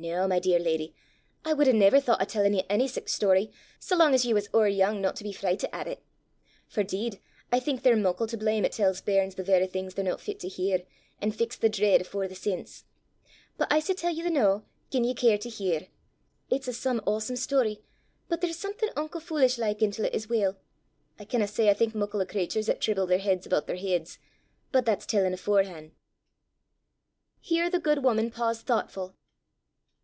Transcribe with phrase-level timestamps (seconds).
[0.00, 0.94] "No, my dear leddy;
[1.44, 3.50] I wud never hae thoucht o' tellin' ye ony sic story
[3.80, 6.04] sae lang as ye was ower yoong no to be frichtit at it;
[6.68, 7.18] for 'deed
[7.50, 10.38] I think they're muckle to blame 'at tells bairns the varra things they're no fit
[10.40, 10.84] to hear,
[11.20, 12.84] an' fix the dreid afore the sense.
[13.56, 15.88] But I s' tell ye the noo, gien ye care to hear.
[16.48, 17.80] It's a some awsome story,
[18.28, 20.56] but there's something unco fulish like intil 't as weel.
[21.18, 24.18] I canna say I think muckle 'o craturs 'at trible their heids aboot their heids!
[24.70, 25.90] But that's tellin' aforehan'!"
[27.40, 29.16] Here the good woman paused, thoughtful.